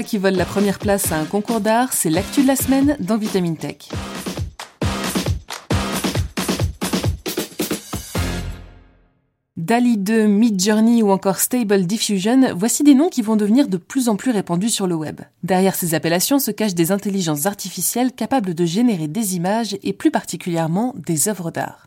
[0.00, 3.18] Qui vole la première place à un concours d'art, c'est l'actu de la semaine dans
[3.18, 3.90] Vitamine Tech.
[9.58, 14.08] DALI 2, Midjourney ou encore Stable Diffusion, voici des noms qui vont devenir de plus
[14.08, 15.20] en plus répandus sur le web.
[15.42, 20.10] Derrière ces appellations se cachent des intelligences artificielles capables de générer des images et plus
[20.10, 21.86] particulièrement des œuvres d'art.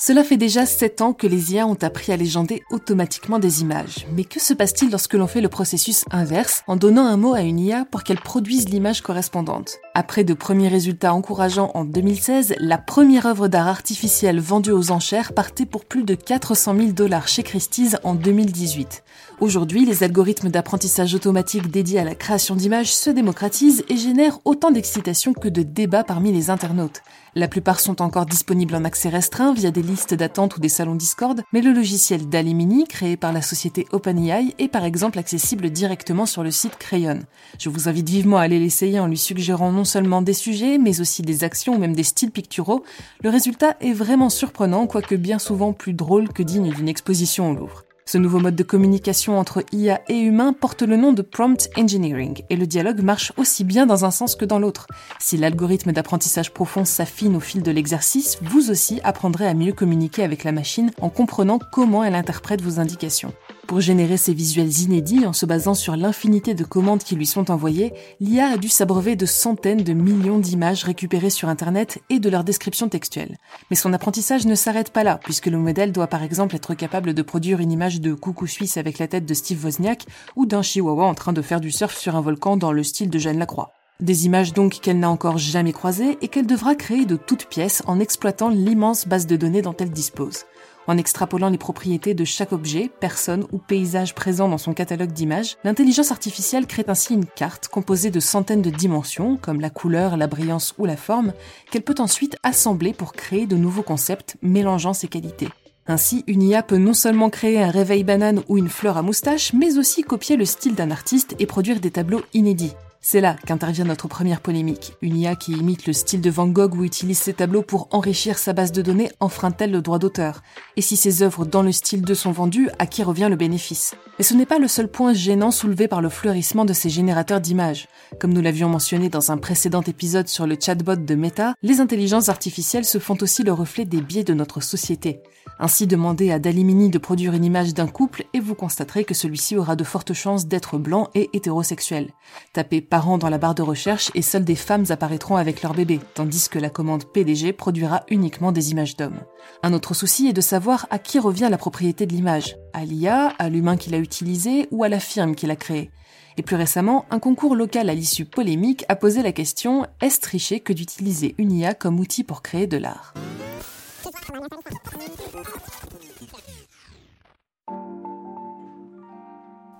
[0.00, 4.06] Cela fait déjà 7 ans que les IA ont appris à légender automatiquement des images.
[4.12, 7.40] Mais que se passe-t-il lorsque l'on fait le processus inverse en donnant un mot à
[7.40, 9.80] une IA pour qu'elle produise l'image correspondante?
[10.00, 15.32] Après de premiers résultats encourageants en 2016, la première œuvre d'art artificielle vendue aux enchères
[15.32, 19.02] partait pour plus de 400 000 dollars chez Christie's en 2018.
[19.40, 24.70] Aujourd'hui, les algorithmes d'apprentissage automatique dédiés à la création d'images se démocratisent et génèrent autant
[24.70, 27.02] d'excitation que de débats parmi les internautes.
[27.34, 30.94] La plupart sont encore disponibles en accès restreint via des listes d'attente ou des salons
[30.96, 35.70] Discord, mais le logiciel DALI Mini, créé par la société OpenAI, est par exemple accessible
[35.70, 37.20] directement sur le site Crayon.
[37.58, 41.00] Je vous invite vivement à aller l'essayer en lui suggérant non seulement des sujets, mais
[41.00, 42.84] aussi des actions ou même des styles picturaux.
[43.24, 47.54] Le résultat est vraiment surprenant, quoique bien souvent plus drôle que digne d'une exposition au
[47.54, 47.84] Louvre.
[48.08, 52.40] Ce nouveau mode de communication entre IA et humain porte le nom de prompt engineering
[52.48, 54.86] et le dialogue marche aussi bien dans un sens que dans l'autre.
[55.18, 60.22] Si l'algorithme d'apprentissage profond s'affine au fil de l'exercice, vous aussi apprendrez à mieux communiquer
[60.22, 63.34] avec la machine en comprenant comment elle interprète vos indications.
[63.68, 67.50] Pour générer ces visuels inédits en se basant sur l'infinité de commandes qui lui sont
[67.50, 72.30] envoyées, l'IA a dû s'abreuver de centaines de millions d'images récupérées sur Internet et de
[72.30, 73.36] leur description textuelle.
[73.68, 77.12] Mais son apprentissage ne s'arrête pas là, puisque le modèle doit par exemple être capable
[77.12, 80.62] de produire une image de coucou suisse avec la tête de Steve Wozniak ou d'un
[80.62, 83.38] chihuahua en train de faire du surf sur un volcan dans le style de Jeanne
[83.38, 83.74] Lacroix.
[84.00, 87.82] Des images donc qu'elle n'a encore jamais croisées et qu'elle devra créer de toutes pièces
[87.86, 90.44] en exploitant l'immense base de données dont elle dispose
[90.88, 95.56] en extrapolant les propriétés de chaque objet, personne ou paysage présent dans son catalogue d'images,
[95.62, 100.26] l'intelligence artificielle crée ainsi une carte composée de centaines de dimensions, comme la couleur, la
[100.26, 101.34] brillance ou la forme,
[101.70, 105.48] qu'elle peut ensuite assembler pour créer de nouveaux concepts mélangeant ces qualités.
[105.86, 109.52] Ainsi, une IA peut non seulement créer un réveil banane ou une fleur à moustache,
[109.52, 112.74] mais aussi copier le style d'un artiste et produire des tableaux inédits.
[113.00, 114.94] C'est là qu'intervient notre première polémique.
[115.02, 118.38] Une IA qui imite le style de Van Gogh ou utilise ses tableaux pour enrichir
[118.38, 120.42] sa base de données enfreint-elle le droit d'auteur?
[120.76, 123.94] Et si ces œuvres dans le style de sont vendues, à qui revient le bénéfice?
[124.18, 127.40] Mais ce n'est pas le seul point gênant soulevé par le fleurissement de ces générateurs
[127.40, 127.86] d'images.
[128.18, 132.28] Comme nous l'avions mentionné dans un précédent épisode sur le chatbot de Meta, les intelligences
[132.28, 135.20] artificielles se font aussi le reflet des biais de notre société.
[135.60, 139.56] Ainsi, demandez à Dalimini de produire une image d'un couple et vous constaterez que celui-ci
[139.56, 142.10] aura de fortes chances d'être blanc et hétérosexuel.
[142.52, 146.00] Tapez parents dans la barre de recherche et seules des femmes apparaîtront avec leur bébé,
[146.14, 149.20] tandis que la commande PDG produira uniquement des images d'hommes.
[149.62, 152.56] Un autre souci est de savoir à qui revient la propriété de l'image.
[152.72, 155.90] À l'IA, à l'humain qui l'a utilisée ou à la firme qui l'a créée.
[156.36, 160.60] Et plus récemment, un concours local à l'issue polémique a posé la question est-ce tricher
[160.60, 163.14] que d'utiliser une IA comme outil pour créer de l'art?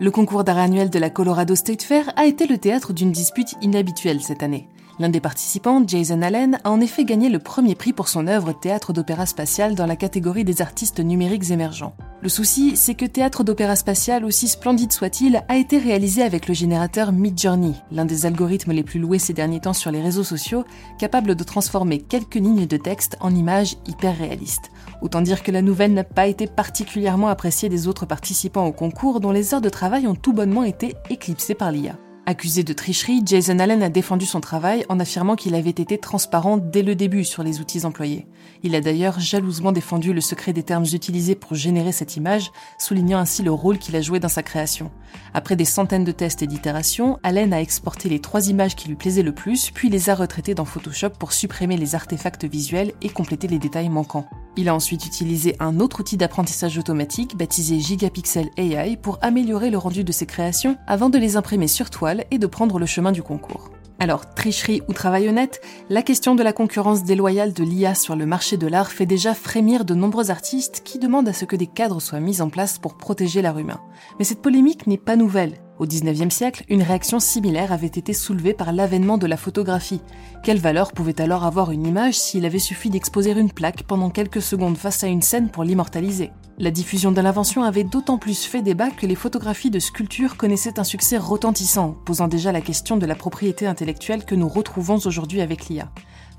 [0.00, 3.54] Le concours d'art annuel de la Colorado State Fair a été le théâtre d'une dispute
[3.62, 4.69] inhabituelle cette année.
[5.00, 8.53] L'un des participants, Jason Allen, a en effet gagné le premier prix pour son œuvre
[8.53, 11.94] Théâtre d'opéra spatial dans la catégorie des artistes numériques émergents.
[12.20, 16.54] Le souci, c'est que Théâtre d'opéra spatial, aussi splendide soit-il, a été réalisé avec le
[16.54, 20.64] générateur Midjourney, l'un des algorithmes les plus loués ces derniers temps sur les réseaux sociaux,
[20.98, 24.72] capable de transformer quelques lignes de texte en images hyper réalistes.
[25.00, 29.20] Autant dire que la nouvelle n'a pas été particulièrement appréciée des autres participants au concours
[29.20, 31.94] dont les heures de travail ont tout bonnement été éclipsées par l'IA.
[32.30, 36.58] Accusé de tricherie, Jason Allen a défendu son travail en affirmant qu'il avait été transparent
[36.58, 38.26] dès le début sur les outils employés.
[38.62, 43.18] Il a d'ailleurs jalousement défendu le secret des termes utilisés pour générer cette image, soulignant
[43.18, 44.90] ainsi le rôle qu'il a joué dans sa création.
[45.32, 48.96] Après des centaines de tests et d'itérations, Allen a exporté les trois images qui lui
[48.96, 53.08] plaisaient le plus, puis les a retraitées dans Photoshop pour supprimer les artefacts visuels et
[53.08, 54.28] compléter les détails manquants.
[54.58, 59.78] Il a ensuite utilisé un autre outil d'apprentissage automatique baptisé Gigapixel AI pour améliorer le
[59.78, 63.12] rendu de ses créations avant de les imprimer sur toile et de prendre le chemin
[63.12, 63.70] du concours.
[64.00, 65.60] Alors, tricherie ou travail honnête,
[65.90, 69.32] la question de la concurrence déloyale de l'IA sur le marché de l'art fait déjà
[69.32, 72.81] frémir de nombreux artistes qui demandent à ce que des cadres soient mis en place
[72.81, 73.81] pour protéger l'art humain.
[74.19, 75.60] Mais cette polémique n'est pas nouvelle.
[75.78, 80.00] Au XIXe siècle, une réaction similaire avait été soulevée par l'avènement de la photographie.
[80.42, 84.42] Quelle valeur pouvait alors avoir une image s'il avait suffi d'exposer une plaque pendant quelques
[84.42, 86.32] secondes face à une scène pour l'immortaliser?
[86.58, 90.80] La diffusion de l'invention avait d'autant plus fait débat que les photographies de sculptures connaissaient
[90.80, 95.40] un succès retentissant, posant déjà la question de la propriété intellectuelle que nous retrouvons aujourd'hui
[95.40, 95.92] avec l'IA.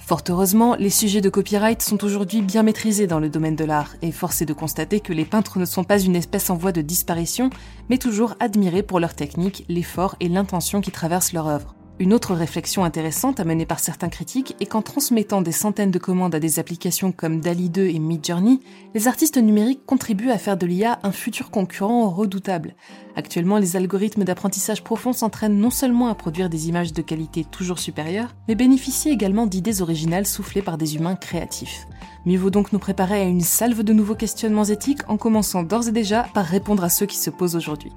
[0.10, 3.96] Fort heureusement, les sujets de copyright sont aujourd'hui bien maîtrisés dans le domaine de l'art,
[4.02, 6.72] et force est de constater que les peintres ne sont pas une espèce en voie
[6.72, 7.52] de disparition,
[7.90, 11.76] mais toujours admirés pour leur technique, l'effort et l'intention qui traversent leur œuvre.
[12.02, 16.34] Une autre réflexion intéressante amenée par certains critiques est qu'en transmettant des centaines de commandes
[16.34, 18.62] à des applications comme DALI 2 et Midjourney,
[18.96, 22.76] les artistes numériques contribuent à faire de l'IA un futur concurrent redoutable.
[23.18, 27.80] Actuellement, les algorithmes d'apprentissage profond s'entraînent non seulement à produire des images de qualité toujours
[27.80, 31.86] supérieure, mais bénéficient également d'idées originales soufflées par des humains créatifs.
[32.26, 35.90] Mieux vaut donc nous préparer à une salve de nouveaux questionnements éthiques en commençant d'ores
[35.90, 37.92] et déjà par répondre à ceux qui se posent aujourd'hui.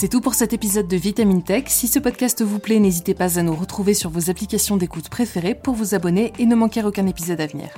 [0.00, 1.64] C'est tout pour cet épisode de Vitamine Tech.
[1.66, 5.54] Si ce podcast vous plaît, n'hésitez pas à nous retrouver sur vos applications d'écoute préférées
[5.54, 7.68] pour vous abonner et ne manquer aucun épisode à venir.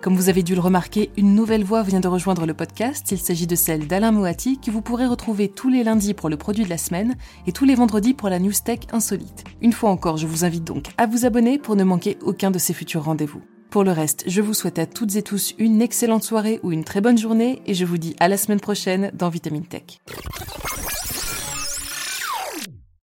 [0.00, 3.10] Comme vous avez dû le remarquer, une nouvelle voix vient de rejoindre le podcast.
[3.10, 6.36] Il s'agit de celle d'Alain Moati que vous pourrez retrouver tous les lundis pour le
[6.36, 7.16] produit de la semaine
[7.48, 9.42] et tous les vendredis pour la news tech insolite.
[9.60, 12.60] Une fois encore, je vous invite donc à vous abonner pour ne manquer aucun de
[12.60, 13.42] ces futurs rendez-vous.
[13.70, 16.84] Pour le reste, je vous souhaite à toutes et tous une excellente soirée ou une
[16.84, 19.98] très bonne journée et je vous dis à la semaine prochaine dans Vitamine Tech.